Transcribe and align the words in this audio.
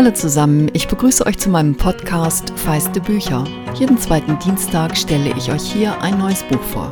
Hallo 0.00 0.12
zusammen, 0.12 0.70
ich 0.72 0.88
begrüße 0.88 1.26
euch 1.26 1.36
zu 1.36 1.50
meinem 1.50 1.76
Podcast 1.76 2.58
Feiste 2.58 3.02
Bücher. 3.02 3.44
Jeden 3.74 3.98
zweiten 3.98 4.38
Dienstag 4.38 4.96
stelle 4.96 5.36
ich 5.36 5.52
euch 5.52 5.70
hier 5.70 6.00
ein 6.00 6.16
neues 6.16 6.42
Buch 6.44 6.62
vor. 6.62 6.90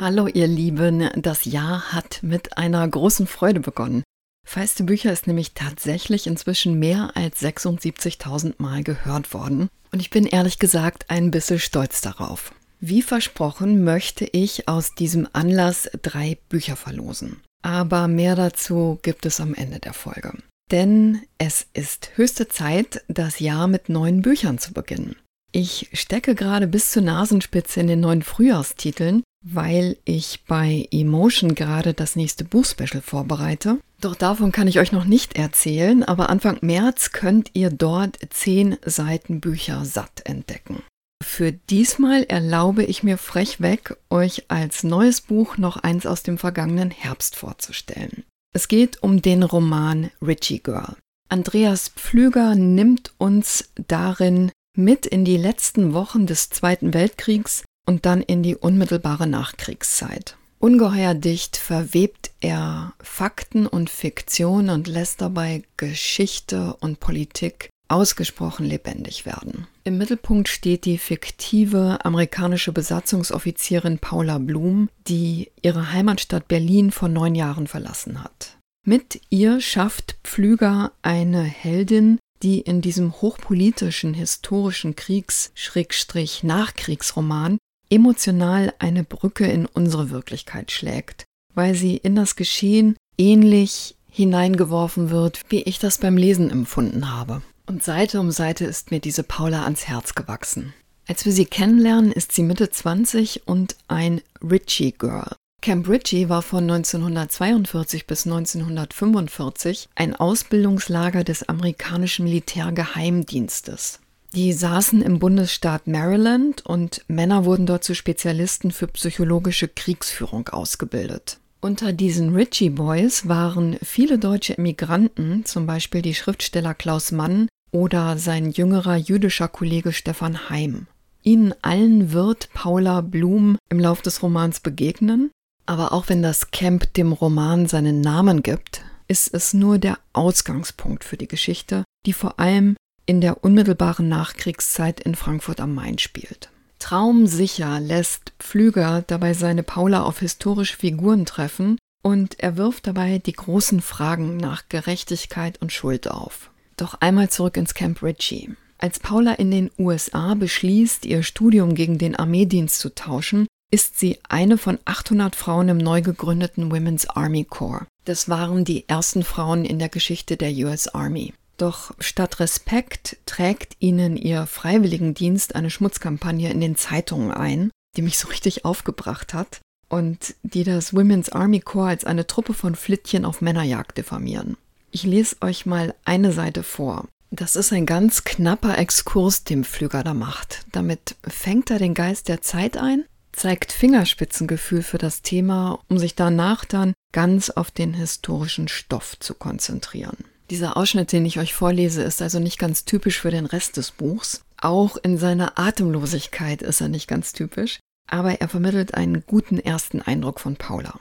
Hallo 0.00 0.28
ihr 0.28 0.46
Lieben, 0.46 1.10
das 1.16 1.46
Jahr 1.46 1.92
hat 1.92 2.20
mit 2.22 2.56
einer 2.56 2.86
großen 2.86 3.26
Freude 3.26 3.58
begonnen. 3.58 4.04
Feiste 4.46 4.84
Bücher 4.84 5.12
ist 5.12 5.26
nämlich 5.26 5.54
tatsächlich 5.54 6.28
inzwischen 6.28 6.78
mehr 6.78 7.10
als 7.16 7.42
76.000 7.42 8.54
Mal 8.58 8.84
gehört 8.84 9.34
worden 9.34 9.68
und 9.90 9.98
ich 9.98 10.10
bin 10.10 10.26
ehrlich 10.26 10.60
gesagt 10.60 11.06
ein 11.08 11.32
bisschen 11.32 11.58
stolz 11.58 12.02
darauf. 12.02 12.52
Wie 12.78 13.02
versprochen 13.02 13.82
möchte 13.82 14.26
ich 14.30 14.68
aus 14.68 14.94
diesem 14.94 15.26
Anlass 15.32 15.90
drei 16.02 16.38
Bücher 16.48 16.76
verlosen. 16.76 17.42
Aber 17.62 18.08
mehr 18.08 18.36
dazu 18.36 18.98
gibt 19.02 19.26
es 19.26 19.40
am 19.40 19.54
Ende 19.54 19.78
der 19.78 19.92
Folge. 19.92 20.32
Denn 20.70 21.22
es 21.38 21.66
ist 21.74 22.10
höchste 22.14 22.48
Zeit, 22.48 23.02
das 23.08 23.40
Jahr 23.40 23.66
mit 23.66 23.88
neuen 23.88 24.22
Büchern 24.22 24.58
zu 24.58 24.72
beginnen. 24.72 25.16
Ich 25.52 25.88
stecke 25.92 26.36
gerade 26.36 26.68
bis 26.68 26.92
zur 26.92 27.02
Nasenspitze 27.02 27.80
in 27.80 27.88
den 27.88 28.00
neuen 28.00 28.22
Frühjahrstiteln, 28.22 29.24
weil 29.44 29.96
ich 30.04 30.44
bei 30.46 30.86
Emotion 30.92 31.56
gerade 31.56 31.92
das 31.92 32.14
nächste 32.14 32.44
Buchspecial 32.44 33.02
vorbereite. 33.02 33.78
Doch 34.00 34.14
davon 34.14 34.52
kann 34.52 34.68
ich 34.68 34.78
euch 34.78 34.92
noch 34.92 35.04
nicht 35.04 35.36
erzählen, 35.36 36.04
aber 36.04 36.30
Anfang 36.30 36.58
März 36.60 37.10
könnt 37.10 37.50
ihr 37.54 37.70
dort 37.70 38.18
zehn 38.30 38.76
Seiten 38.84 39.40
Bücher 39.40 39.84
satt 39.84 40.22
entdecken. 40.24 40.82
Für 41.22 41.52
diesmal 41.52 42.24
erlaube 42.24 42.84
ich 42.84 43.02
mir 43.02 43.16
frechweg, 43.16 43.96
euch 44.10 44.44
als 44.48 44.82
neues 44.82 45.20
Buch 45.20 45.56
noch 45.56 45.76
eins 45.76 46.04
aus 46.04 46.22
dem 46.22 46.38
vergangenen 46.38 46.90
Herbst 46.90 47.36
vorzustellen. 47.36 48.24
Es 48.52 48.68
geht 48.68 49.02
um 49.02 49.22
den 49.22 49.42
Roman 49.42 50.10
Richie 50.20 50.62
Girl. 50.62 50.96
Andreas 51.28 51.90
Pflüger 51.90 52.56
nimmt 52.56 53.12
uns 53.16 53.70
darin 53.88 54.50
mit 54.76 55.06
in 55.06 55.24
die 55.24 55.36
letzten 55.36 55.94
Wochen 55.94 56.26
des 56.26 56.50
Zweiten 56.50 56.92
Weltkriegs 56.92 57.64
und 57.86 58.06
dann 58.06 58.22
in 58.22 58.42
die 58.42 58.56
unmittelbare 58.56 59.26
Nachkriegszeit. 59.26 60.36
Ungeheuer 60.58 61.14
dicht 61.14 61.56
verwebt 61.56 62.32
er 62.40 62.92
Fakten 63.00 63.66
und 63.66 63.88
Fiktion 63.88 64.68
und 64.68 64.88
lässt 64.88 65.20
dabei 65.20 65.62
Geschichte 65.76 66.76
und 66.80 67.00
Politik 67.00 67.70
ausgesprochen 67.90 68.66
lebendig 68.66 69.26
werden. 69.26 69.66
Im 69.84 69.98
Mittelpunkt 69.98 70.48
steht 70.48 70.84
die 70.84 70.98
fiktive 70.98 72.04
amerikanische 72.04 72.72
Besatzungsoffizierin 72.72 73.98
Paula 73.98 74.38
Blum, 74.38 74.88
die 75.08 75.50
ihre 75.62 75.92
Heimatstadt 75.92 76.46
Berlin 76.48 76.92
vor 76.92 77.08
neun 77.08 77.34
Jahren 77.34 77.66
verlassen 77.66 78.22
hat. 78.22 78.58
Mit 78.86 79.20
ihr 79.28 79.60
schafft 79.60 80.16
Pflüger 80.24 80.92
eine 81.02 81.42
Heldin, 81.42 82.18
die 82.42 82.60
in 82.60 82.80
diesem 82.80 83.20
hochpolitischen 83.20 84.14
historischen 84.14 84.96
Kriegs-Nachkriegsroman 84.96 87.58
emotional 87.90 88.72
eine 88.78 89.04
Brücke 89.04 89.46
in 89.46 89.66
unsere 89.66 90.08
Wirklichkeit 90.10 90.70
schlägt, 90.70 91.24
weil 91.54 91.74
sie 91.74 91.96
in 91.96 92.14
das 92.14 92.36
Geschehen 92.36 92.96
ähnlich 93.18 93.96
hineingeworfen 94.08 95.10
wird, 95.10 95.42
wie 95.50 95.60
ich 95.62 95.78
das 95.78 95.98
beim 95.98 96.16
Lesen 96.16 96.50
empfunden 96.50 97.12
habe. 97.12 97.42
Und 97.70 97.84
Seite 97.84 98.18
um 98.18 98.32
Seite 98.32 98.64
ist 98.64 98.90
mir 98.90 98.98
diese 98.98 99.22
Paula 99.22 99.62
ans 99.62 99.86
Herz 99.86 100.16
gewachsen. 100.16 100.74
Als 101.06 101.24
wir 101.24 101.30
sie 101.30 101.44
kennenlernen, 101.44 102.10
ist 102.10 102.32
sie 102.32 102.42
Mitte 102.42 102.68
20 102.68 103.46
und 103.46 103.76
ein 103.86 104.22
Ritchie 104.42 104.90
Girl. 104.90 105.36
Camp 105.62 105.88
Ritchie 105.88 106.28
war 106.28 106.42
von 106.42 106.64
1942 106.64 108.08
bis 108.08 108.26
1945 108.26 109.88
ein 109.94 110.16
Ausbildungslager 110.16 111.22
des 111.22 111.48
amerikanischen 111.48 112.24
Militärgeheimdienstes. 112.24 114.00
Die 114.34 114.52
saßen 114.52 115.00
im 115.00 115.20
Bundesstaat 115.20 115.86
Maryland 115.86 116.66
und 116.66 117.04
Männer 117.06 117.44
wurden 117.44 117.66
dort 117.66 117.84
zu 117.84 117.94
Spezialisten 117.94 118.72
für 118.72 118.88
psychologische 118.88 119.68
Kriegsführung 119.68 120.48
ausgebildet. 120.48 121.38
Unter 121.60 121.92
diesen 121.92 122.34
Ritchie 122.34 122.70
Boys 122.70 123.28
waren 123.28 123.78
viele 123.80 124.18
deutsche 124.18 124.58
Emigranten, 124.58 125.44
zum 125.44 125.66
Beispiel 125.66 126.02
die 126.02 126.14
Schriftsteller 126.14 126.74
Klaus 126.74 127.12
Mann 127.12 127.48
oder 127.72 128.18
sein 128.18 128.50
jüngerer 128.50 128.96
jüdischer 128.96 129.48
Kollege 129.48 129.92
Stefan 129.92 130.50
Heim. 130.50 130.86
Ihnen 131.22 131.54
allen 131.62 132.12
wird 132.12 132.48
Paula 132.54 133.00
Blum 133.00 133.58
im 133.68 133.78
Lauf 133.78 134.02
des 134.02 134.22
Romans 134.22 134.60
begegnen, 134.60 135.30
aber 135.66 135.92
auch 135.92 136.08
wenn 136.08 136.22
das 136.22 136.50
Camp 136.50 136.94
dem 136.94 137.12
Roman 137.12 137.66
seinen 137.66 138.00
Namen 138.00 138.42
gibt, 138.42 138.82
ist 139.06 139.34
es 139.34 139.52
nur 139.52 139.78
der 139.78 139.98
Ausgangspunkt 140.12 141.04
für 141.04 141.16
die 141.16 141.28
Geschichte, 141.28 141.84
die 142.06 142.12
vor 142.12 142.40
allem 142.40 142.76
in 143.06 143.20
der 143.20 143.44
unmittelbaren 143.44 144.08
Nachkriegszeit 144.08 145.00
in 145.00 145.14
Frankfurt 145.14 145.60
am 145.60 145.74
Main 145.74 145.98
spielt. 145.98 146.50
Traumsicher 146.78 147.80
lässt 147.80 148.32
Pflüger 148.38 149.02
dabei 149.06 149.34
seine 149.34 149.62
Paula 149.62 150.02
auf 150.02 150.20
historische 150.20 150.76
Figuren 150.76 151.26
treffen 151.26 151.76
und 152.02 152.40
er 152.40 152.56
wirft 152.56 152.86
dabei 152.86 153.18
die 153.18 153.32
großen 153.32 153.82
Fragen 153.82 154.36
nach 154.38 154.68
Gerechtigkeit 154.68 155.60
und 155.60 155.72
Schuld 155.72 156.08
auf. 156.08 156.49
Doch 156.80 156.94
einmal 157.00 157.28
zurück 157.28 157.58
ins 157.58 157.74
Camp 157.74 158.02
Ritchie. 158.02 158.54
Als 158.78 158.98
Paula 158.98 159.34
in 159.34 159.50
den 159.50 159.70
USA 159.78 160.32
beschließt, 160.32 161.04
ihr 161.04 161.22
Studium 161.22 161.74
gegen 161.74 161.98
den 161.98 162.16
Armeedienst 162.16 162.78
zu 162.78 162.94
tauschen, 162.94 163.46
ist 163.70 163.98
sie 163.98 164.18
eine 164.26 164.56
von 164.56 164.78
800 164.86 165.36
Frauen 165.36 165.68
im 165.68 165.76
neu 165.76 166.00
gegründeten 166.00 166.72
Women's 166.72 167.06
Army 167.06 167.44
Corps. 167.44 167.86
Das 168.06 168.30
waren 168.30 168.64
die 168.64 168.88
ersten 168.88 169.24
Frauen 169.24 169.66
in 169.66 169.78
der 169.78 169.90
Geschichte 169.90 170.38
der 170.38 170.52
US 170.52 170.88
Army. 170.88 171.34
Doch 171.58 171.92
statt 171.98 172.40
Respekt 172.40 173.18
trägt 173.26 173.76
ihnen 173.78 174.16
ihr 174.16 174.46
Freiwilligendienst 174.46 175.54
eine 175.54 175.68
Schmutzkampagne 175.68 176.50
in 176.50 176.62
den 176.62 176.76
Zeitungen 176.76 177.30
ein, 177.30 177.70
die 177.98 178.02
mich 178.02 178.16
so 178.16 178.28
richtig 178.28 178.64
aufgebracht 178.64 179.34
hat 179.34 179.60
und 179.90 180.34
die 180.44 180.64
das 180.64 180.94
Women's 180.94 181.28
Army 181.28 181.60
Corps 181.60 181.90
als 181.90 182.04
eine 182.06 182.26
Truppe 182.26 182.54
von 182.54 182.74
Flittchen 182.74 183.26
auf 183.26 183.42
Männerjagd 183.42 183.98
diffamieren. 183.98 184.56
Ich 184.90 185.04
lese 185.04 185.36
euch 185.40 185.66
mal 185.66 185.94
eine 186.04 186.32
Seite 186.32 186.62
vor. 186.62 187.06
Das 187.30 187.54
ist 187.54 187.72
ein 187.72 187.86
ganz 187.86 188.24
knapper 188.24 188.76
Exkurs, 188.76 189.44
den 189.44 189.64
Pflüger 189.64 190.02
da 190.02 190.14
macht. 190.14 190.64
Damit 190.72 191.14
fängt 191.22 191.70
er 191.70 191.78
den 191.78 191.94
Geist 191.94 192.28
der 192.28 192.42
Zeit 192.42 192.76
ein, 192.76 193.04
zeigt 193.30 193.70
Fingerspitzengefühl 193.70 194.82
für 194.82 194.98
das 194.98 195.22
Thema, 195.22 195.78
um 195.88 195.98
sich 195.98 196.16
danach 196.16 196.64
dann 196.64 196.92
ganz 197.12 197.50
auf 197.50 197.70
den 197.70 197.94
historischen 197.94 198.66
Stoff 198.66 199.16
zu 199.20 199.34
konzentrieren. 199.34 200.16
Dieser 200.50 200.76
Ausschnitt, 200.76 201.12
den 201.12 201.24
ich 201.24 201.38
euch 201.38 201.54
vorlese, 201.54 202.02
ist 202.02 202.20
also 202.20 202.40
nicht 202.40 202.58
ganz 202.58 202.84
typisch 202.84 203.20
für 203.20 203.30
den 203.30 203.46
Rest 203.46 203.76
des 203.76 203.92
Buchs. 203.92 204.42
Auch 204.60 204.96
in 204.96 205.16
seiner 205.16 205.56
Atemlosigkeit 205.56 206.62
ist 206.62 206.80
er 206.80 206.88
nicht 206.88 207.06
ganz 207.06 207.32
typisch, 207.32 207.78
aber 208.08 208.40
er 208.40 208.48
vermittelt 208.48 208.94
einen 208.94 209.22
guten 209.24 209.60
ersten 209.60 210.02
Eindruck 210.02 210.40
von 210.40 210.56
Paula. 210.56 210.98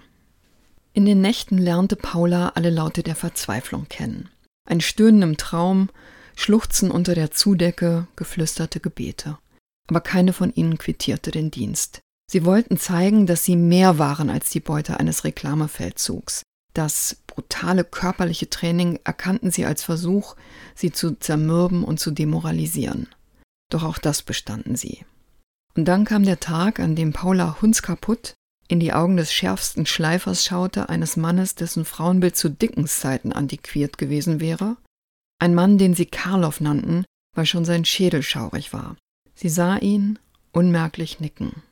In 0.94 1.06
den 1.06 1.22
Nächten 1.22 1.58
lernte 1.58 1.96
Paula 1.96 2.50
alle 2.56 2.70
Laute 2.70 3.04
der 3.04 3.16
Verzweiflung 3.16 3.88
kennen. 3.90 4.30
Ein 4.68 4.82
Stöhnen 4.82 5.22
im 5.22 5.38
Traum, 5.38 5.90
Schluchzen 6.36 6.90
unter 6.90 7.16
der 7.16 7.32
Zudecke, 7.32 8.08
geflüsterte 8.16 8.80
Gebete. 8.80 9.38
Aber 9.88 10.02
keine 10.02 10.34
von 10.34 10.54
ihnen 10.54 10.78
quittierte 10.78 11.32
den 11.32 11.52
Dienst. 11.52 12.02
Sie 12.32 12.46
wollten 12.46 12.78
zeigen, 12.78 13.26
dass 13.26 13.44
sie 13.44 13.56
mehr 13.56 13.98
waren 13.98 14.30
als 14.30 14.50
die 14.50 14.60
Beute 14.60 15.00
eines 15.00 15.24
Reklamefeldzugs. 15.24 16.44
Das 16.74 17.18
brutale 17.26 17.84
körperliche 17.84 18.50
Training 18.50 19.00
erkannten 19.04 19.52
sie 19.52 19.66
als 19.66 19.84
Versuch, 19.84 20.36
sie 20.76 20.92
zu 20.92 21.16
zermürben 21.16 21.84
und 21.84 22.00
zu 22.00 22.12
demoralisieren. 22.12 23.08
Doch 23.72 23.84
auch 23.84 23.98
das 23.98 24.22
bestanden 24.22 24.76
sie. 24.76 25.06
Und 25.76 25.86
dann 25.86 26.06
kam 26.06 26.24
der 26.24 26.40
Tag, 26.40 26.80
an 26.80 26.96
dem 26.96 27.14
Paula 27.14 27.62
hundskaputt 27.62 28.36
in 28.69 28.80
die 28.80 28.94
Augen 28.94 29.18
des 29.18 29.34
schärfsten 29.34 29.85
Schleifers 29.85 30.46
schaute, 30.46 30.90
eines 30.90 31.17
Mannes, 31.17 31.55
dessen 31.55 31.85
Frauenbild 31.85 32.38
zu 32.38 32.49
Dickens 32.49 32.99
Zeiten 32.99 33.34
antiquiert 33.34 33.97
gewesen 33.97 34.40
wäre, 34.40 34.78
ein 35.40 35.55
Mann, 35.55 35.78
den 35.78 35.96
sie 35.96 36.05
Karloff 36.05 36.61
nannten, 36.61 37.03
weil 37.35 37.46
schon 37.46 37.66
sein 37.66 37.84
Schädel 37.84 38.22
schaurig 38.22 38.72
war. 38.72 38.96
Sie 39.34 39.49
sah 39.49 39.78
ihn 39.78 40.20
unmerklich 40.52 41.20
nicken. 41.20 41.64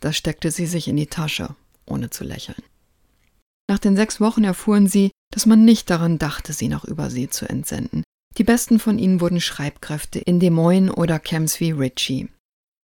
Da 0.00 0.12
steckte 0.12 0.50
sie 0.50 0.66
sich 0.66 0.88
in 0.88 0.96
die 0.96 1.08
Tasche, 1.08 1.54
ohne 1.84 2.10
zu 2.10 2.24
lächeln. 2.24 2.62
Nach 3.68 3.78
den 3.78 3.96
sechs 3.96 4.20
Wochen 4.20 4.44
erfuhren 4.44 4.86
sie, 4.86 5.10
dass 5.30 5.44
man 5.44 5.64
nicht 5.64 5.90
daran 5.90 6.18
dachte, 6.18 6.54
sie 6.54 6.68
nach 6.68 6.84
Übersee 6.84 7.28
zu 7.28 7.46
entsenden. 7.46 8.04
Die 8.38 8.44
besten 8.44 8.78
von 8.78 8.98
ihnen 8.98 9.20
wurden 9.20 9.40
Schreibkräfte 9.40 10.18
in 10.18 10.40
Des 10.40 10.50
Moines 10.50 10.92
oder 10.92 11.18
Camps 11.18 11.60
wie 11.60 11.72
Ritchie. 11.72 12.28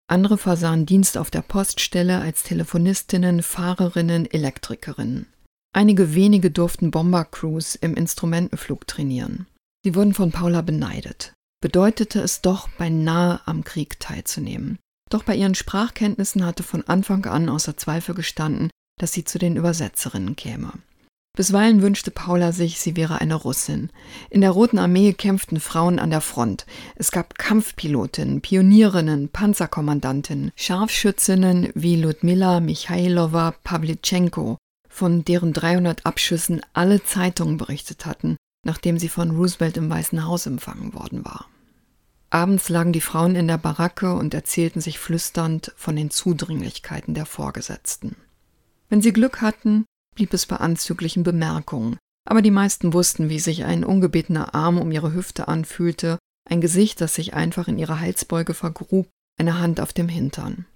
Andere 0.06 0.36
versahen 0.36 0.84
Dienst 0.84 1.16
auf 1.16 1.30
der 1.30 1.42
Poststelle 1.42 2.20
als 2.20 2.42
Telefonistinnen, 2.42 3.42
Fahrerinnen, 3.42 4.30
Elektrikerinnen. 4.30 5.26
Einige 5.72 6.14
wenige 6.14 6.50
durften 6.50 6.90
Bombercrews 6.90 7.74
im 7.74 7.94
Instrumentenflug 7.94 8.86
trainieren. 8.86 9.46
Sie 9.82 9.94
wurden 9.94 10.14
von 10.14 10.30
Paula 10.30 10.60
beneidet. 10.60 11.32
Bedeutete 11.60 12.20
es 12.20 12.42
doch, 12.42 12.68
beinahe 12.68 13.40
am 13.46 13.64
Krieg 13.64 13.98
teilzunehmen. 13.98 14.78
Doch 15.10 15.24
bei 15.24 15.34
ihren 15.34 15.54
Sprachkenntnissen 15.54 16.44
hatte 16.44 16.62
von 16.62 16.86
Anfang 16.86 17.24
an 17.26 17.48
außer 17.48 17.76
Zweifel 17.76 18.14
gestanden, 18.14 18.70
dass 19.00 19.12
sie 19.12 19.24
zu 19.24 19.38
den 19.38 19.56
Übersetzerinnen 19.56 20.36
käme. 20.36 20.72
Bisweilen 21.36 21.82
wünschte 21.82 22.12
Paula 22.12 22.52
sich, 22.52 22.78
sie 22.78 22.94
wäre 22.94 23.20
eine 23.20 23.34
Russin. 23.34 23.90
In 24.30 24.40
der 24.40 24.52
Roten 24.52 24.78
Armee 24.78 25.12
kämpften 25.12 25.58
Frauen 25.58 25.98
an 25.98 26.10
der 26.10 26.20
Front. 26.20 26.64
Es 26.94 27.10
gab 27.10 27.36
Kampfpilotinnen, 27.36 28.40
Pionierinnen, 28.40 29.30
Panzerkommandantinnen, 29.30 30.52
Scharfschützinnen 30.54 31.70
wie 31.74 31.96
Ludmila 31.96 32.60
Michailova 32.60 33.52
Pawlitschenko, 33.64 34.58
von 34.88 35.24
deren 35.24 35.52
300 35.52 36.06
Abschüssen 36.06 36.60
alle 36.72 37.02
Zeitungen 37.02 37.56
berichtet 37.56 38.06
hatten, 38.06 38.36
nachdem 38.64 39.00
sie 39.00 39.08
von 39.08 39.32
Roosevelt 39.32 39.76
im 39.76 39.90
Weißen 39.90 40.24
Haus 40.24 40.46
empfangen 40.46 40.94
worden 40.94 41.24
war. 41.24 41.46
Abends 42.30 42.68
lagen 42.68 42.92
die 42.92 43.00
Frauen 43.00 43.34
in 43.34 43.48
der 43.48 43.58
Baracke 43.58 44.14
und 44.14 44.34
erzählten 44.34 44.80
sich 44.80 45.00
flüsternd 45.00 45.72
von 45.74 45.96
den 45.96 46.10
Zudringlichkeiten 46.10 47.14
der 47.14 47.26
Vorgesetzten. 47.26 48.14
Wenn 48.88 49.02
sie 49.02 49.12
Glück 49.12 49.40
hatten, 49.40 49.84
blieb 50.14 50.32
es 50.34 50.46
bei 50.46 50.56
anzüglichen 50.56 51.22
Bemerkungen, 51.22 51.98
aber 52.28 52.42
die 52.42 52.50
meisten 52.50 52.92
wussten, 52.92 53.28
wie 53.28 53.38
sich 53.38 53.64
ein 53.64 53.84
ungebetener 53.84 54.54
Arm 54.54 54.78
um 54.78 54.90
ihre 54.90 55.12
Hüfte 55.12 55.48
anfühlte, 55.48 56.18
ein 56.48 56.60
Gesicht, 56.60 57.00
das 57.00 57.14
sich 57.14 57.34
einfach 57.34 57.68
in 57.68 57.78
ihre 57.78 58.00
Halsbeuge 58.00 58.54
vergrub, 58.54 59.08
eine 59.38 59.58
Hand 59.58 59.80
auf 59.80 59.92
dem 59.92 60.08
Hintern. 60.08 60.66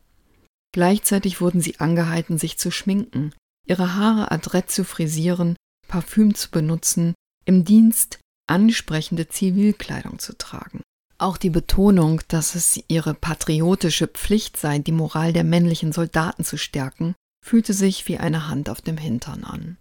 Gleichzeitig 0.73 1.41
wurden 1.41 1.61
sie 1.61 1.81
angehalten, 1.81 2.39
sich 2.39 2.59
zu 2.59 2.71
schminken, 2.71 3.33
ihre 3.67 3.95
Haare 3.95 4.31
adrett 4.31 4.71
zu 4.71 4.85
frisieren, 4.85 5.57
Parfüm 5.87 6.35
zu 6.35 6.51
benutzen, 6.51 7.15
im 7.45 7.65
Dienst 7.65 8.19
ansprechende 8.47 9.29
Zivilkleidung 9.29 10.19
zu 10.19 10.37
tragen. 10.37 10.83
Auch 11.19 11.37
die 11.37 11.51
Betonung, 11.51 12.21
dass 12.29 12.55
es 12.55 12.81
ihre 12.89 13.15
patriotische 13.15 14.07
Pflicht 14.07 14.57
sei, 14.57 14.79
die 14.79 14.93
Moral 14.93 15.33
der 15.33 15.45
männlichen 15.45 15.93
Soldaten 15.93 16.45
zu 16.45 16.57
stärken, 16.57 17.15
fühlte 17.49 17.73
sich 17.73 18.07
wie 18.09 18.19
eine 18.19 18.49
Hand 18.49 18.69
auf 18.69 18.83
dem 18.83 18.99
Hintern 18.99 19.43
an. 19.43 19.79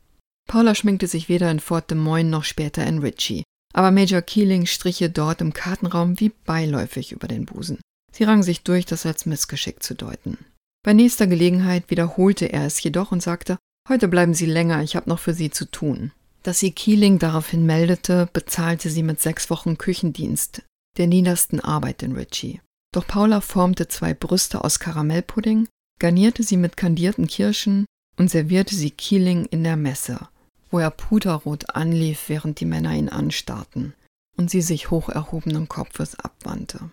Paula 0.50 0.74
schminkte 0.74 1.08
sich 1.08 1.28
weder 1.28 1.52
in 1.52 1.60
Fort 1.60 1.92
Des 1.92 1.98
Moines 1.98 2.32
noch 2.32 2.46
später 2.46 2.88
in 2.88 3.00
Ritchie, 3.00 3.44
aber 3.74 3.92
Major 3.92 4.22
Keeling 4.22 4.66
strich 4.66 5.02
ihr 5.02 5.10
dort 5.10 5.42
im 5.42 5.52
Kartenraum 5.52 6.20
wie 6.22 6.30
beiläufig 6.30 7.12
über 7.12 7.28
den 7.28 7.46
Busen. 7.46 7.80
Sie 8.14 8.24
rang 8.24 8.42
sich 8.42 8.64
durch, 8.64 8.86
das 8.86 9.06
als 9.06 9.26
Missgeschick 9.26 9.84
zu 9.84 9.96
deuten. 9.96 10.38
Bei 10.86 10.94
nächster 10.94 11.28
Gelegenheit 11.28 11.90
wiederholte 11.90 12.46
er 12.46 12.66
es 12.66 12.82
jedoch 12.82 13.12
und 13.12 13.22
sagte, 13.22 13.58
heute 13.90 14.08
bleiben 14.08 14.34
Sie 14.34 14.46
länger, 14.46 14.82
ich 14.82 14.96
habe 14.96 15.10
noch 15.10 15.20
für 15.20 15.34
Sie 15.34 15.52
zu 15.52 15.70
tun. 15.70 16.14
Dass 16.44 16.60
sie 16.60 16.72
Keeling 16.72 17.20
daraufhin 17.20 17.66
meldete, 17.66 18.30
bezahlte 18.32 18.90
sie 18.90 19.04
mit 19.04 19.22
sechs 19.22 19.50
Wochen 19.50 19.78
Küchendienst, 19.78 20.62
der 20.98 21.08
niedersten 21.08 21.60
Arbeit 21.60 22.02
in 22.04 22.14
Ritchie. 22.14 22.62
Doch 22.94 23.06
Paula 23.06 23.42
formte 23.42 23.90
zwei 23.90 24.14
Brüste 24.14 24.64
aus 24.64 24.80
Karamellpudding, 24.80 25.68
garnierte 26.00 26.44
sie 26.44 26.58
mit 26.58 26.78
kandierten 26.78 27.28
Kirschen 27.28 27.86
und 28.18 28.30
servierte 28.30 28.76
sie 28.76 28.92
Keeling 28.92 29.46
in 29.46 29.64
der 29.64 29.78
Messe, 29.78 30.28
wo 30.70 30.80
er 30.80 30.92
puderrot 30.92 31.76
anlief, 31.76 32.30
während 32.30 32.60
die 32.60 32.66
Männer 32.66 32.94
ihn 32.94 33.10
anstarrten 33.10 33.94
und 34.38 34.50
sie 34.50 34.62
sich 34.62 34.92
hoch 34.92 35.10
erhobenen 35.10 35.68
Kopfes 35.68 36.20
abwandte. 36.20 36.92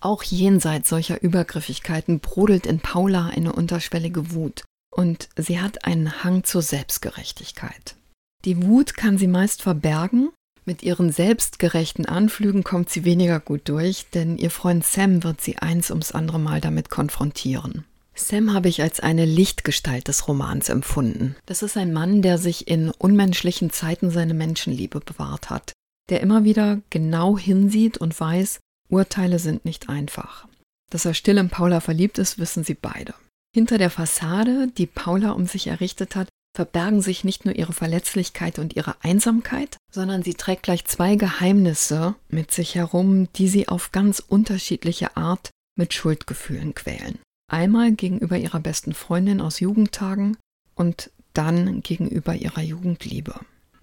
Auch 0.00 0.24
jenseits 0.24 0.88
solcher 0.88 1.22
Übergriffigkeiten 1.22 2.18
brodelt 2.18 2.66
in 2.66 2.80
Paula 2.80 3.28
eine 3.28 3.52
unterschwellige 3.52 4.32
Wut 4.32 4.64
und 4.90 5.28
sie 5.36 5.60
hat 5.60 5.84
einen 5.84 6.24
Hang 6.24 6.42
zur 6.42 6.62
Selbstgerechtigkeit. 6.62 7.96
Die 8.44 8.64
Wut 8.64 8.96
kann 8.96 9.16
sie 9.16 9.28
meist 9.28 9.62
verbergen, 9.62 10.30
mit 10.64 10.82
ihren 10.82 11.10
selbstgerechten 11.10 12.06
Anflügen 12.06 12.62
kommt 12.62 12.90
sie 12.90 13.04
weniger 13.04 13.40
gut 13.40 13.68
durch, 13.68 14.06
denn 14.10 14.38
ihr 14.38 14.50
Freund 14.50 14.84
Sam 14.84 15.24
wird 15.24 15.40
sie 15.40 15.58
eins 15.58 15.90
ums 15.90 16.12
andere 16.12 16.38
Mal 16.38 16.60
damit 16.60 16.88
konfrontieren. 16.88 17.84
Sam 18.14 18.52
habe 18.52 18.68
ich 18.68 18.82
als 18.82 19.00
eine 19.00 19.24
Lichtgestalt 19.24 20.08
des 20.08 20.28
Romans 20.28 20.68
empfunden. 20.68 21.36
Das 21.46 21.62
ist 21.62 21.76
ein 21.76 21.92
Mann, 21.92 22.22
der 22.22 22.38
sich 22.38 22.68
in 22.68 22.90
unmenschlichen 22.90 23.70
Zeiten 23.70 24.10
seine 24.10 24.34
Menschenliebe 24.34 25.00
bewahrt 25.00 25.50
hat, 25.50 25.72
der 26.10 26.20
immer 26.20 26.44
wieder 26.44 26.80
genau 26.90 27.38
hinsieht 27.38 27.98
und 27.98 28.18
weiß, 28.18 28.60
Urteile 28.88 29.38
sind 29.38 29.64
nicht 29.64 29.88
einfach. 29.88 30.46
Dass 30.90 31.06
er 31.06 31.14
still 31.14 31.38
in 31.38 31.48
Paula 31.48 31.80
verliebt 31.80 32.18
ist, 32.18 32.38
wissen 32.38 32.64
sie 32.64 32.74
beide. 32.74 33.14
Hinter 33.54 33.78
der 33.78 33.90
Fassade, 33.90 34.68
die 34.76 34.86
Paula 34.86 35.30
um 35.30 35.46
sich 35.46 35.66
errichtet 35.66 36.16
hat, 36.16 36.28
verbergen 36.54 37.00
sich 37.00 37.24
nicht 37.24 37.46
nur 37.46 37.54
ihre 37.54 37.72
Verletzlichkeit 37.72 38.58
und 38.58 38.76
ihre 38.76 38.96
Einsamkeit, 39.02 39.78
sondern 39.90 40.22
sie 40.22 40.34
trägt 40.34 40.64
gleich 40.64 40.84
zwei 40.84 41.16
Geheimnisse 41.16 42.14
mit 42.28 42.50
sich 42.50 42.74
herum, 42.74 43.32
die 43.34 43.48
sie 43.48 43.68
auf 43.68 43.92
ganz 43.92 44.20
unterschiedliche 44.20 45.16
Art 45.16 45.50
mit 45.76 45.94
Schuldgefühlen 45.94 46.74
quälen. 46.74 47.18
Einmal 47.52 47.92
gegenüber 47.92 48.38
ihrer 48.38 48.60
besten 48.60 48.94
Freundin 48.94 49.42
aus 49.42 49.60
Jugendtagen 49.60 50.38
und 50.74 51.10
dann 51.34 51.82
gegenüber 51.82 52.34
ihrer 52.34 52.62
Jugendliebe. 52.62 53.34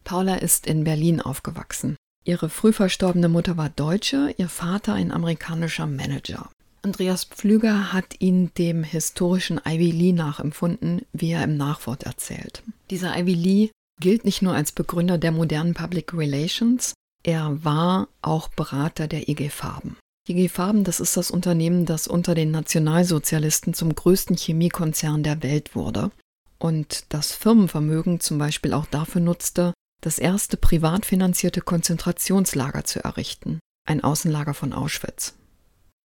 Paula 0.04 0.36
ist 0.36 0.66
in 0.66 0.86
Berlin 0.86 1.22
aufgewachsen. 1.22 1.96
Ihre 2.26 2.50
früh 2.50 2.74
verstorbene 2.74 3.30
Mutter 3.30 3.58
war 3.58 3.70
Deutsche, 3.70 4.34
ihr 4.38 4.50
Vater 4.50 4.96
ein 4.96 5.12
amerikanischer 5.12 5.86
Manager. 5.86 6.50
Andreas 6.82 7.26
Pflüger 7.26 7.94
hat 7.94 8.16
ihn 8.20 8.52
dem 8.58 8.84
historischen 8.84 9.62
Ivy 9.64 9.92
Lee 9.92 10.14
nachempfunden, 10.14 11.04
wie 11.14 11.32
er 11.32 11.44
im 11.44 11.56
Nachwort 11.56 12.04
erzählt. 12.04 12.64
Dieser 12.90 13.16
Ivy 13.20 13.36
Lee 13.36 13.70
gilt 14.00 14.26
nicht 14.26 14.42
nur 14.42 14.56
als 14.56 14.72
Begründer 14.72 15.20
der 15.20 15.32
modernen 15.32 15.76
Public 15.76 16.16
Relations, 16.16 16.96
er 17.22 17.64
war 17.64 18.08
auch 18.24 18.48
Berater 18.48 19.08
der 19.08 19.30
IG 19.30 19.50
Farben. 19.50 19.98
IG 20.30 20.50
Farben, 20.50 20.84
das 20.84 21.00
ist 21.00 21.18
das 21.18 21.32
Unternehmen, 21.32 21.86
das 21.86 22.08
unter 22.08 22.36
den 22.36 22.52
Nationalsozialisten 22.52 23.74
zum 23.74 23.94
größten 23.96 24.38
Chemiekonzern 24.38 25.24
der 25.24 25.42
Welt 25.42 25.76
wurde 25.76 26.12
und 26.60 27.06
das 27.10 27.32
Firmenvermögen 27.32 28.20
zum 28.20 28.38
Beispiel 28.38 28.74
auch 28.74 28.86
dafür 28.86 29.22
nutzte, 29.22 29.74
das 30.02 30.20
erste 30.20 30.56
privat 30.58 31.06
finanzierte 31.06 31.62
Konzentrationslager 31.62 32.84
zu 32.84 33.04
errichten, 33.04 33.60
ein 33.88 34.04
Außenlager 34.04 34.54
von 34.54 34.74
Auschwitz. 34.74 35.34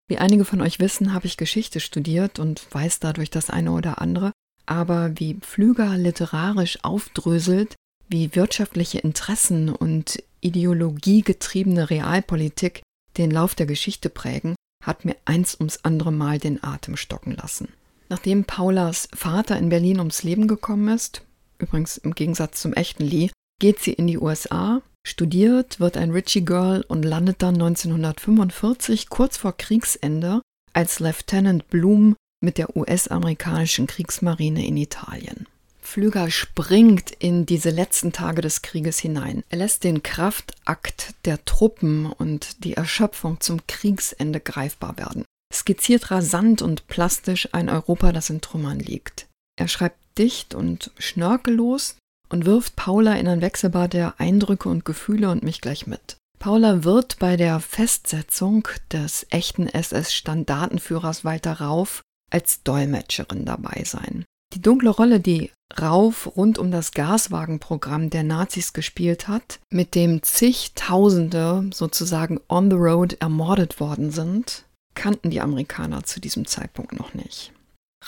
Wie 0.08 0.18
einige 0.18 0.44
von 0.44 0.60
euch 0.60 0.80
wissen, 0.80 1.14
habe 1.14 1.26
ich 1.26 1.36
Geschichte 1.36 1.80
studiert 1.80 2.38
und 2.38 2.66
weiß 2.74 2.98
dadurch 2.98 3.30
das 3.30 3.48
eine 3.48 3.72
oder 3.72 4.00
andere, 4.00 4.32
aber 4.66 5.18
wie 5.18 5.34
Pflüger 5.34 5.96
literarisch 5.96 6.78
aufdröselt, 6.82 7.76
wie 8.08 8.34
wirtschaftliche 8.34 8.98
Interessen 8.98 9.68
und 9.68 10.22
ideologiegetriebene 10.40 11.90
Realpolitik 11.90 12.82
den 13.20 13.30
Lauf 13.30 13.54
der 13.54 13.66
Geschichte 13.66 14.08
prägen, 14.08 14.56
hat 14.84 15.04
mir 15.04 15.16
eins 15.24 15.54
ums 15.58 15.80
andere 15.84 16.12
Mal 16.12 16.38
den 16.38 16.62
Atem 16.64 16.96
stocken 16.96 17.36
lassen. 17.36 17.68
Nachdem 18.08 18.44
Paulas 18.44 19.08
Vater 19.14 19.56
in 19.58 19.68
Berlin 19.68 19.98
ums 19.98 20.22
Leben 20.22 20.48
gekommen 20.48 20.88
ist, 20.88 21.22
übrigens 21.58 21.96
im 21.98 22.14
Gegensatz 22.14 22.60
zum 22.60 22.72
echten 22.72 23.04
Lee, 23.04 23.30
geht 23.60 23.78
sie 23.78 23.92
in 23.92 24.06
die 24.06 24.18
USA, 24.18 24.82
studiert, 25.06 25.80
wird 25.80 25.96
ein 25.96 26.10
Ritchie 26.10 26.44
Girl 26.44 26.84
und 26.88 27.04
landet 27.04 27.42
dann 27.42 27.54
1945 27.54 29.08
kurz 29.10 29.36
vor 29.36 29.56
Kriegsende 29.56 30.40
als 30.72 30.98
Lieutenant 30.98 31.68
Bloom 31.68 32.16
mit 32.42 32.58
der 32.58 32.76
US-amerikanischen 32.76 33.86
Kriegsmarine 33.86 34.66
in 34.66 34.76
Italien. 34.76 35.46
Pflüger 35.90 36.30
springt 36.30 37.10
in 37.10 37.46
diese 37.46 37.70
letzten 37.70 38.12
Tage 38.12 38.42
des 38.42 38.62
Krieges 38.62 39.00
hinein. 39.00 39.42
Er 39.48 39.58
lässt 39.58 39.82
den 39.82 40.04
Kraftakt 40.04 41.14
der 41.24 41.44
Truppen 41.44 42.06
und 42.06 42.62
die 42.62 42.74
Erschöpfung 42.74 43.40
zum 43.40 43.66
Kriegsende 43.66 44.38
greifbar 44.38 44.98
werden. 44.98 45.24
Skizziert 45.52 46.12
rasant 46.12 46.62
und 46.62 46.86
plastisch 46.86 47.48
ein 47.50 47.68
Europa, 47.68 48.12
das 48.12 48.30
in 48.30 48.40
Trümmern 48.40 48.78
liegt. 48.78 49.26
Er 49.58 49.66
schreibt 49.66 49.98
dicht 50.16 50.54
und 50.54 50.92
schnörkellos 50.96 51.96
und 52.28 52.44
wirft 52.44 52.76
Paula 52.76 53.14
in 53.14 53.26
ein 53.26 53.40
Wechselbad 53.40 53.92
der 53.92 54.20
Eindrücke 54.20 54.68
und 54.68 54.84
Gefühle 54.84 55.28
und 55.28 55.42
mich 55.42 55.60
gleich 55.60 55.88
mit. 55.88 56.18
Paula 56.38 56.84
wird 56.84 57.18
bei 57.18 57.36
der 57.36 57.58
Festsetzung 57.58 58.68
des 58.92 59.26
echten 59.30 59.66
SS-Standartenführers 59.66 61.24
Walter 61.24 61.54
Rauf 61.54 62.02
als 62.30 62.62
Dolmetscherin 62.62 63.44
dabei 63.44 63.82
sein. 63.84 64.24
Die 64.54 64.62
dunkle 64.62 64.90
Rolle, 64.90 65.18
die 65.18 65.50
Rauf 65.78 66.36
rund 66.36 66.58
um 66.58 66.70
das 66.70 66.92
Gaswagenprogramm 66.92 68.10
der 68.10 68.24
Nazis 68.24 68.72
gespielt 68.72 69.28
hat, 69.28 69.60
mit 69.70 69.94
dem 69.94 70.22
zigtausende 70.22 71.70
sozusagen 71.72 72.40
on 72.48 72.70
the 72.70 72.76
road 72.76 73.16
ermordet 73.20 73.78
worden 73.80 74.10
sind, 74.10 74.64
kannten 74.94 75.30
die 75.30 75.40
Amerikaner 75.40 76.02
zu 76.02 76.20
diesem 76.20 76.46
Zeitpunkt 76.46 76.98
noch 76.98 77.14
nicht. 77.14 77.52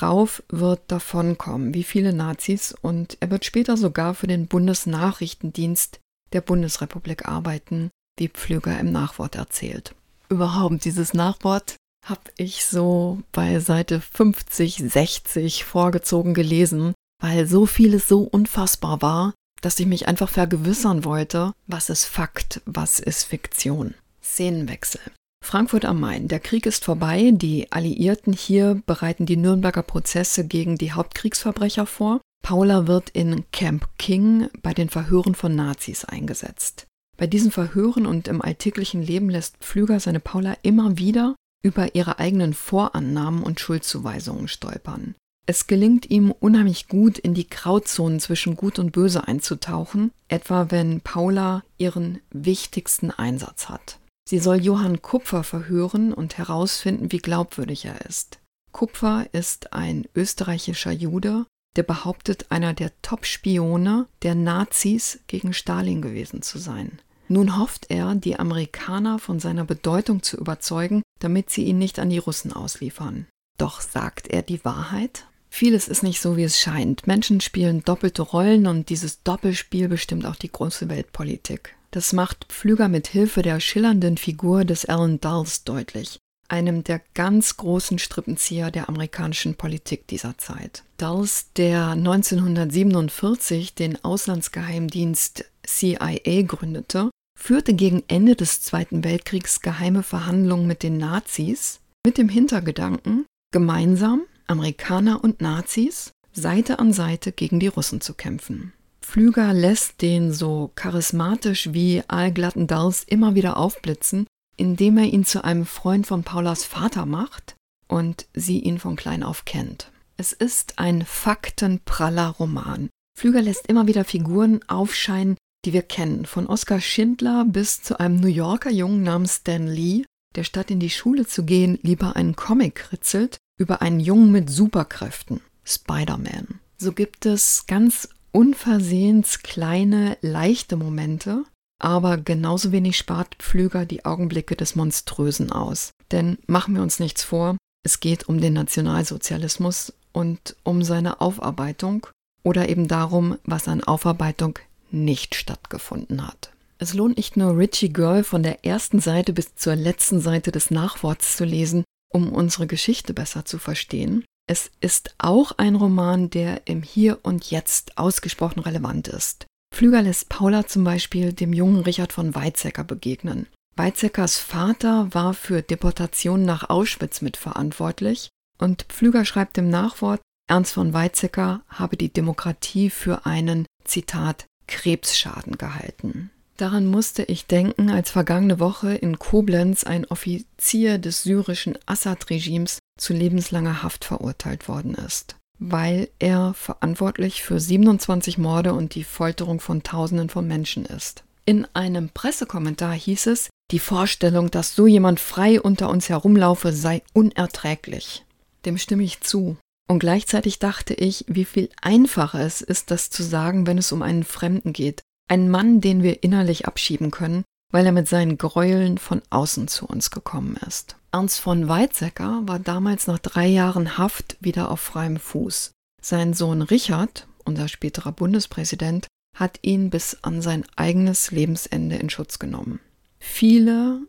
Rauf 0.01 0.43
wird 0.49 0.81
davonkommen, 0.89 1.75
wie 1.75 1.85
viele 1.85 2.13
Nazis, 2.13 2.75
und 2.81 3.19
er 3.21 3.31
wird 3.31 3.45
später 3.45 3.77
sogar 3.77 4.15
für 4.15 4.27
den 4.27 4.47
Bundesnachrichtendienst 4.47 6.01
der 6.33 6.41
Bundesrepublik 6.41 7.29
arbeiten, 7.29 7.91
wie 8.19 8.29
Pflüger 8.29 8.79
im 8.81 8.91
Nachwort 8.91 9.37
erzählt. 9.37 9.95
Überhaupt 10.29 10.85
dieses 10.87 11.13
Nachwort 11.13 11.77
habe 12.07 12.31
ich 12.37 12.65
so 12.65 13.23
bei 13.33 13.61
Seite 13.61 14.01
50, 14.01 14.77
60 14.79 15.65
vorgezogen 15.65 16.35
gelesen, 16.35 16.95
weil 17.23 17.47
so 17.47 17.65
vieles 17.65 18.09
so 18.09 18.23
unfassbar 18.23 19.01
war, 19.01 19.33
dass 19.63 19.79
ich 19.79 19.87
mich 19.87 20.09
einfach 20.09 20.29
vergewissern 20.29 21.05
wollte, 21.05 21.53
was 21.69 21.89
ist 21.89 22.05
Fakt, 22.05 22.61
was 22.67 22.99
ist 22.99 23.25
Fiktion. 23.25 23.95
Szenenwechsel. 24.23 25.01
Frankfurt 25.43 25.85
am 25.85 26.01
Main. 26.01 26.29
Der 26.29 26.41
Krieg 26.41 26.67
ist 26.67 26.85
vorbei. 26.85 27.31
Die 27.33 27.71
Alliierten 27.71 28.33
hier 28.33 28.83
bereiten 28.87 29.25
die 29.25 29.37
Nürnberger 29.37 29.83
Prozesse 29.83 30.47
gegen 30.47 30.79
die 30.79 30.93
Hauptkriegsverbrecher 30.93 31.87
vor. 31.87 32.21
Paula 32.45 32.89
wird 32.89 33.11
in 33.11 33.45
Camp 33.53 33.89
King 33.99 34.49
bei 34.63 34.75
den 34.75 34.89
Verhören 34.89 35.35
von 35.35 35.55
Nazis 35.55 36.05
eingesetzt. 36.05 36.87
Bei 37.17 37.29
diesen 37.29 37.53
Verhören 37.53 38.05
und 38.05 38.27
im 38.27 38.43
alltäglichen 38.43 39.03
Leben 39.03 39.31
lässt 39.31 39.59
Pflüger 39.59 40.01
seine 40.01 40.21
Paula 40.21 40.57
immer 40.63 40.99
wieder 40.99 41.37
über 41.65 41.95
ihre 41.95 42.19
eigenen 42.19 42.53
Vorannahmen 42.53 43.45
und 43.45 43.61
Schuldzuweisungen 43.61 44.49
stolpern. 44.49 45.15
Es 45.53 45.67
gelingt 45.67 46.09
ihm 46.09 46.31
unheimlich 46.31 46.89
gut, 46.89 47.19
in 47.19 47.35
die 47.35 47.47
Grauzonen 47.47 48.21
zwischen 48.21 48.57
Gut 48.57 48.79
und 48.79 48.91
Böse 48.91 49.29
einzutauchen, 49.29 50.11
etwa 50.29 50.71
wenn 50.71 51.03
Paula 51.03 51.63
ihren 51.77 52.21
wichtigsten 52.31 53.11
Einsatz 53.11 53.69
hat. 53.69 53.99
Sie 54.27 54.39
soll 54.39 54.65
Johann 54.65 55.03
Kupfer 55.03 55.45
verhören 55.45 56.15
und 56.15 56.39
herausfinden, 56.39 57.13
wie 57.13 57.19
glaubwürdig 57.19 57.85
er 57.85 58.01
ist. 58.07 58.39
Kupfer 58.73 59.27
ist 59.33 59.75
ein 59.75 60.07
österreichischer 60.15 60.91
Jude, 60.91 61.45
der 61.77 61.83
behauptet, 61.83 62.47
einer 62.49 62.73
der 62.73 62.91
Top-Spione 63.03 64.07
der 64.23 64.35
Nazis 64.35 65.21
gegen 65.27 65.53
Stalin 65.53 66.01
gewesen 66.01 66.41
zu 66.41 66.57
sein. 66.57 66.99
Nun 67.29 67.59
hofft 67.59 67.91
er, 67.91 68.15
die 68.15 68.39
Amerikaner 68.39 69.19
von 69.19 69.39
seiner 69.39 69.67
Bedeutung 69.67 70.23
zu 70.23 70.39
überzeugen, 70.39 71.03
damit 71.21 71.51
sie 71.51 71.65
ihn 71.65 71.77
nicht 71.77 71.99
an 71.99 72.09
die 72.09 72.17
Russen 72.17 72.55
ausliefern. 72.55 73.27
Doch 73.59 73.83
sagt 73.83 74.29
er 74.29 74.41
die 74.41 74.65
Wahrheit? 74.65 75.27
Vieles 75.55 75.87
ist 75.87 76.03
nicht 76.03 76.23
so, 76.23 76.39
wie 76.39 76.45
es 76.45 76.59
scheint. 76.59 77.07
Menschen 77.07 77.43
spielen 77.43 77.85
doppelte 77.85 78.23
Rollen 78.23 78.67
und 78.67 78.89
dieses 78.89 79.23
Doppelspiel 79.23 79.87
bestimmt 79.87 80.25
auch 80.25 80.35
die 80.35 80.51
große 80.51 80.89
Weltpolitik. 80.89 81.77
Das 81.91 82.15
macht 82.15 82.47
Pflüger 82.49 82.89
mit 82.89 83.07
Hilfe 83.07 83.43
der 83.43 83.61
schillernden 83.61 84.17
Figur 84.17 84.65
des 84.65 84.87
Alan 84.87 85.21
Dulles 85.21 85.65
deutlich, 85.65 86.19
einem 86.49 86.85
der 86.85 87.03
ganz 87.13 87.59
großen 87.59 87.99
Strippenzieher 87.99 88.71
der 88.71 88.89
amerikanischen 88.89 89.55
Politik 89.55 90.09
dieser 90.09 90.39
Zeit. 90.39 90.85
Dulles, 90.97 91.53
der 91.55 91.91
1947 91.91 93.75
den 93.75 94.03
Auslandsgeheimdienst 94.03 95.45
CIA 95.67 96.43
gründete, 96.47 97.11
führte 97.39 97.75
gegen 97.75 98.03
Ende 98.09 98.37
des 98.37 98.63
Zweiten 98.63 99.05
Weltkriegs 99.05 99.61
geheime 99.61 100.03
Verhandlungen 100.03 100.67
mit 100.67 100.83
den 100.83 100.97
Nazis 100.97 101.81
mit 102.07 102.17
dem 102.17 102.31
Hintergedanken, 102.31 103.27
gemeinsam 103.53 104.23
Amerikaner 104.53 105.25
und 105.25 105.41
Nazis 105.41 106.13
Seite 106.33 106.79
an 106.79 106.93
Seite 106.93 107.33
gegen 107.33 107.59
die 107.59 107.67
Russen 107.67 108.01
zu 108.01 108.15
kämpfen. 108.15 108.73
Pflüger 109.01 109.53
lässt 109.53 110.01
den 110.01 110.33
so 110.33 110.71
charismatisch 110.75 111.73
wie 111.73 112.03
allglatten 112.09 112.67
Dulles 112.67 113.05
immer 113.05 113.35
wieder 113.35 113.57
aufblitzen, 113.57 114.27
indem 114.57 114.99
er 114.99 115.05
ihn 115.05 115.25
zu 115.25 115.43
einem 115.45 115.67
Freund 115.67 116.07
von 116.07 116.23
Paulas 116.23 116.65
Vater 116.65 117.07
macht 117.07 117.57
und 117.89 118.27
sie 118.33 118.61
ihn 118.61 118.79
von 118.79 118.97
klein 118.97 119.23
auf 119.23 119.45
kennt. 119.45 119.91
Es 120.17 120.33
ist 120.33 120.79
ein 120.79 121.05
faktenpraller 121.05 122.29
Roman. 122.29 122.89
Pflüger 123.19 123.43
lässt 123.43 123.67
immer 123.67 123.87
wieder 123.87 124.05
Figuren 124.05 124.61
aufscheinen, 124.69 125.37
die 125.65 125.73
wir 125.73 125.83
kennen, 125.83 126.27
von 126.27 126.47
Oskar 126.47 126.81
Schindler 126.81 127.45
bis 127.47 127.83
zu 127.83 127.99
einem 127.99 128.21
New 128.21 128.29
Yorker 128.29 128.71
Jungen 128.71 129.03
namens 129.03 129.37
Stan 129.37 129.67
Lee, 129.67 130.05
der 130.35 130.45
statt 130.45 130.71
in 130.71 130.81
die 130.81 130.91
Schule 130.91 131.27
zu 131.27 131.45
gehen 131.45 131.79
lieber 131.83 132.17
einen 132.17 132.37
Comic 132.37 132.93
ritzelt 132.93 133.39
über 133.59 133.83
einen 133.83 134.01
Jungen 134.01 134.33
mit 134.33 134.51
Superkräften, 134.51 135.41
Spider-Man. 135.65 136.61
So 136.79 136.93
gibt 136.93 137.27
es 137.27 137.67
ganz 137.67 138.09
unversehens 138.33 139.43
kleine, 139.43 140.17
leichte 140.21 140.77
Momente, 140.77 141.45
aber 141.79 142.17
genauso 142.17 142.73
wenig 142.73 142.97
spart 142.97 143.37
Pflüger 143.39 143.87
die 143.87 144.05
Augenblicke 144.05 144.57
des 144.57 144.75
Monströsen 144.75 145.53
aus. 145.53 145.91
Denn 146.11 146.39
machen 146.47 146.75
wir 146.75 146.83
uns 146.83 146.99
nichts 146.99 147.23
vor, 147.23 147.57
es 147.85 148.01
geht 148.01 148.29
um 148.29 148.41
den 148.41 148.53
Nationalsozialismus 148.53 149.93
und 150.13 150.57
um 150.63 150.83
seine 150.83 151.21
Aufarbeitung 151.21 152.07
oder 152.45 152.69
eben 152.69 152.89
darum, 152.89 153.39
was 153.45 153.69
an 153.69 153.83
Aufarbeitung 153.83 154.59
nicht 154.91 155.35
stattgefunden 155.35 156.27
hat. 156.27 156.53
Es 156.79 156.95
lohnt 156.95 157.17
nicht 157.17 157.37
nur 157.37 157.57
Richie 157.57 157.93
Girl 157.93 158.25
von 158.25 158.43
der 158.43 158.65
ersten 158.65 159.01
Seite 159.01 159.33
bis 159.33 159.55
zur 159.55 159.77
letzten 159.77 160.21
Seite 160.21 160.51
des 160.51 160.71
Nachworts 160.71 161.37
zu 161.37 161.45
lesen, 161.45 161.85
um 162.13 162.33
unsere 162.33 162.67
Geschichte 162.67 163.15
besser 163.15 163.45
zu 163.45 163.59
verstehen. 163.59 164.25
Es 164.47 164.71
ist 164.81 165.15
auch 165.19 165.53
ein 165.59 165.75
Roman, 165.75 166.31
der 166.31 166.67
im 166.67 166.83
Hier 166.83 167.21
und 167.23 167.51
Jetzt 167.51 167.97
ausgesprochen 167.99 168.61
relevant 168.61 169.09
ist. 169.09 169.47
Pflüger 169.73 170.03
lässt 170.03 170.29
Paula 170.29 170.67
zum 170.67 170.85
Beispiel 170.85 171.33
dem 171.33 171.53
jungen 171.53 171.81
Richard 171.81 172.13
von 172.13 172.35
Weizsäcker 172.35 172.85
begegnen. 172.85 173.47
Weizsäckers 173.77 174.39
Vater 174.39 175.09
war 175.13 175.33
für 175.33 175.63
Deportationen 175.63 176.45
nach 176.45 176.69
Auschwitz 176.69 177.23
mitverantwortlich 177.23 178.29
und 178.59 178.83
Pflüger 178.85 179.25
schreibt 179.25 179.57
im 179.57 179.71
Nachwort, 179.71 180.21
Ernst 180.49 180.75
von 180.75 180.93
Weizsäcker 180.93 181.63
habe 181.69 181.97
die 181.97 182.13
Demokratie 182.13 182.91
für 182.91 183.25
einen, 183.25 183.65
Zitat, 183.85 184.47
Krebsschaden 184.67 185.57
gehalten. 185.57 186.31
Daran 186.57 186.87
musste 186.87 187.23
ich 187.25 187.47
denken, 187.47 187.91
als 187.91 188.11
vergangene 188.11 188.61
Woche 188.61 188.95
in 188.95 189.19
Koblenz 189.19 189.85
ein 189.85 190.05
Offizier 190.07 190.99
des 190.99 191.23
syrischen 191.23 191.79
Assad-Regimes 191.87 192.79
zu 192.99 193.13
lebenslanger 193.15 193.83
Haft 193.83 194.05
verurteilt 194.05 194.69
worden 194.69 194.95
ist, 194.95 195.37
weil 195.59 196.09
er 196.19 196.55
verantwortlich 196.55 197.43
für 197.43 197.59
27 197.59 198.39
Morde 198.39 198.75
und 198.75 198.95
die 198.95 199.05
Folterung 199.05 199.61
von 199.61 199.83
Tausenden 199.83 200.29
von 200.29 200.47
Menschen 200.47 200.85
ist. 200.85 201.25
In 201.45 201.67
einem 201.75 202.11
Pressekommentar 202.11 202.93
hieß 202.93 203.27
es, 203.27 203.51
die 203.73 203.81
Vorstellung, 203.81 204.51
dass 204.51 204.77
so 204.77 204.87
jemand 204.87 205.19
frei 205.19 205.61
unter 205.61 205.89
uns 205.89 206.09
herumlaufe, 206.09 206.73
sei 206.73 207.03
unerträglich. 207.15 208.25
Dem 208.65 208.79
stimme 208.79 209.03
ich 209.03 209.23
zu. 209.23 209.57
Und 209.89 209.99
gleichzeitig 209.99 210.59
dachte 210.59 210.95
ich, 210.95 211.25
wie 211.27 211.45
viel 211.45 211.69
einfacher 211.81 212.41
es 212.41 212.61
ist, 212.61 212.91
das 212.91 213.11
zu 213.11 213.23
sagen, 213.23 213.67
wenn 213.67 213.79
es 213.79 213.91
um 213.91 214.03
einen 214.03 214.25
Fremden 214.25 214.73
geht, 214.73 215.03
ein 215.29 215.49
Mann, 215.49 215.81
den 215.81 216.03
wir 216.03 216.23
innerlich 216.23 216.67
abschieben 216.67 217.11
können, 217.11 217.45
weil 217.71 217.87
er 217.87 217.93
mit 217.93 218.09
seinen 218.09 218.39
Gräueln 218.39 218.99
von 218.99 219.23
außen 219.31 219.67
zu 219.67 219.87
uns 219.87 220.11
gekommen 220.11 220.57
ist. 220.67 220.97
Ernst 221.11 221.41
von 221.41 221.69
Weizsäcker 221.69 222.43
war 222.45 222.59
damals 222.59 223.07
nach 223.07 223.19
drei 223.19 223.47
Jahren 223.47 223.99
Haft 223.99 224.37
wieder 224.41 224.71
auf 224.71 224.81
freiem 224.81 225.19
Fuß. 225.19 225.73
Sein 226.01 226.35
Sohn 226.35 226.63
Richard, 226.63 227.27
unser 227.45 227.69
späterer 227.69 228.13
Bundespräsident, 228.13 229.07
hat 229.37 229.59
ihn 229.63 229.91
bis 229.91 230.19
an 230.23 230.43
sein 230.43 230.65
eigenes 230.77 231.31
Lebensende 231.31 231.97
in 231.97 232.11
Schutz 232.11 232.39
genommen. 232.39 232.81
Viele, 233.19 234.01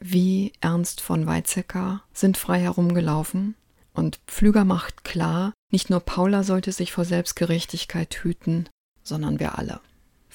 wie 0.00 0.52
Ernst 0.60 1.00
von 1.00 1.26
Weizsäcker, 1.26 2.02
sind 2.12 2.38
frei 2.38 2.60
herumgelaufen 2.60 3.54
und 3.92 4.20
Pflüger 4.26 4.64
macht 4.64 5.04
klar, 5.04 5.52
nicht 5.70 5.90
nur 5.90 6.00
Paula 6.00 6.42
sollte 6.42 6.72
sich 6.72 6.92
vor 6.92 7.04
Selbstgerechtigkeit 7.04 8.14
hüten, 8.22 8.68
sondern 9.02 9.40
wir 9.40 9.58
alle. 9.58 9.80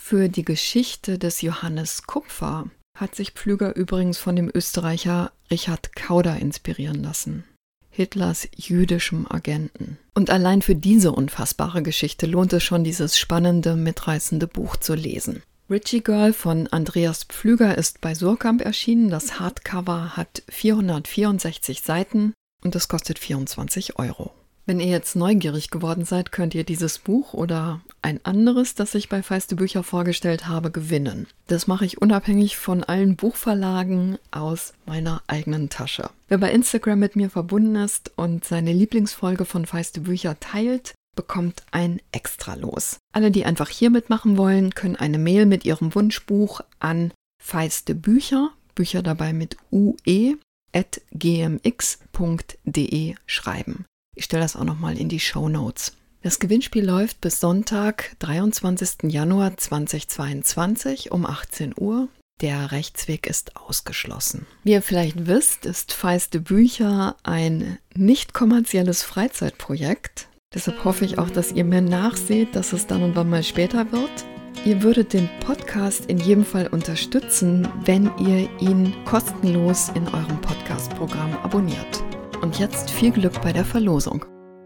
Für 0.07 0.29
die 0.29 0.45
Geschichte 0.45 1.17
des 1.17 1.41
Johannes 1.41 2.03
Kupfer 2.03 2.69
hat 2.95 3.15
sich 3.15 3.31
Pflüger 3.31 3.75
übrigens 3.75 4.19
von 4.19 4.35
dem 4.35 4.51
Österreicher 4.53 5.31
Richard 5.49 5.95
Kauder 5.95 6.37
inspirieren 6.37 7.01
lassen. 7.01 7.43
Hitlers 7.89 8.47
jüdischem 8.55 9.25
Agenten. 9.27 9.97
Und 10.13 10.29
allein 10.29 10.61
für 10.61 10.75
diese 10.75 11.11
unfassbare 11.11 11.81
Geschichte 11.81 12.27
lohnt 12.27 12.53
es 12.53 12.61
schon, 12.61 12.83
dieses 12.83 13.17
spannende, 13.17 13.75
mitreißende 13.75 14.45
Buch 14.45 14.75
zu 14.75 14.93
lesen. 14.93 15.41
Richie 15.71 16.03
Girl 16.03 16.33
von 16.33 16.67
Andreas 16.67 17.23
Pflüger 17.23 17.75
ist 17.75 17.99
bei 17.99 18.13
Surkamp 18.13 18.61
erschienen. 18.61 19.09
Das 19.09 19.39
Hardcover 19.39 20.15
hat 20.15 20.43
464 20.49 21.81
Seiten 21.81 22.35
und 22.63 22.75
es 22.75 22.87
kostet 22.87 23.17
24 23.17 23.97
Euro. 23.97 24.35
Wenn 24.67 24.79
ihr 24.79 24.87
jetzt 24.87 25.15
neugierig 25.15 25.69
geworden 25.69 26.05
seid, 26.05 26.31
könnt 26.31 26.55
ihr 26.55 26.63
dieses 26.63 26.97
Buch 26.97 27.35
oder 27.35 27.81
ein 28.01 28.19
anderes, 28.23 28.73
das 28.73 28.95
ich 28.95 29.09
bei 29.09 29.21
Feiste 29.21 29.55
Bücher 29.55 29.83
vorgestellt 29.83 30.47
habe, 30.47 30.71
gewinnen. 30.71 31.27
Das 31.45 31.67
mache 31.67 31.85
ich 31.85 32.01
unabhängig 32.01 32.57
von 32.57 32.83
allen 32.83 33.15
Buchverlagen 33.15 34.17
aus 34.31 34.73
meiner 34.87 35.21
eigenen 35.27 35.69
Tasche. 35.69 36.09
Wer 36.29 36.39
bei 36.39 36.51
Instagram 36.51 36.97
mit 36.97 37.15
mir 37.15 37.29
verbunden 37.29 37.75
ist 37.75 38.11
und 38.15 38.43
seine 38.43 38.73
Lieblingsfolge 38.73 39.45
von 39.45 39.67
Feiste 39.67 40.01
Bücher 40.01 40.39
teilt, 40.39 40.95
bekommt 41.15 41.63
ein 41.71 42.01
Extra 42.11 42.55
los. 42.55 42.97
Alle, 43.13 43.29
die 43.29 43.45
einfach 43.45 43.69
hier 43.69 43.91
mitmachen 43.91 44.35
wollen, 44.35 44.73
können 44.73 44.95
eine 44.95 45.19
Mail 45.19 45.45
mit 45.45 45.63
ihrem 45.63 45.93
Wunschbuch 45.93 46.61
an 46.79 47.11
Feiste 47.41 47.93
Bücher, 47.93 48.49
Bücher 48.73 49.03
dabei 49.03 49.31
mit 49.31 49.57
ue, 49.71 50.37
at 50.73 51.01
gmx.de 51.11 51.55
schreiben. 53.27 53.85
Ich 54.15 54.25
stelle 54.25 54.43
das 54.43 54.55
auch 54.55 54.63
nochmal 54.63 54.97
in 54.97 55.09
die 55.09 55.19
Show 55.19 55.49
Notes. 55.49 55.93
Das 56.21 56.39
Gewinnspiel 56.39 56.83
läuft 56.83 57.21
bis 57.21 57.39
Sonntag, 57.39 58.15
23. 58.19 59.11
Januar 59.11 59.57
2022 59.57 61.11
um 61.11 61.25
18 61.25 61.75
Uhr. 61.77 62.07
Der 62.41 62.71
Rechtsweg 62.71 63.27
ist 63.27 63.55
ausgeschlossen. 63.55 64.47
Wie 64.63 64.71
ihr 64.71 64.81
vielleicht 64.81 65.27
wisst, 65.27 65.65
ist 65.65 65.93
Feiste 65.93 66.39
Bücher 66.39 67.15
ein 67.23 67.77
nicht 67.93 68.33
kommerzielles 68.33 69.03
Freizeitprojekt. 69.03 70.27
Deshalb 70.53 70.83
hoffe 70.83 71.05
ich 71.05 71.19
auch, 71.19 71.29
dass 71.29 71.51
ihr 71.51 71.63
mir 71.63 71.81
nachseht, 71.81 72.55
dass 72.55 72.73
es 72.73 72.87
dann 72.87 73.03
und 73.03 73.15
wann 73.15 73.29
mal 73.29 73.43
später 73.43 73.91
wird. 73.91 74.25
Ihr 74.65 74.81
würdet 74.81 75.13
den 75.13 75.29
Podcast 75.41 76.07
in 76.07 76.17
jedem 76.17 76.43
Fall 76.43 76.67
unterstützen, 76.67 77.67
wenn 77.83 78.09
ihr 78.17 78.49
ihn 78.59 78.93
kostenlos 79.05 79.89
in 79.89 80.07
eurem 80.07 80.41
Podcast-Programm 80.41 81.37
abonniert. 81.43 82.03
Und 82.41 82.59
jetzt 82.59 82.91
viel 82.91 83.11
Glück 83.11 83.41
bei 83.41 83.53
der 83.53 83.65
Verlosung. 83.65 84.25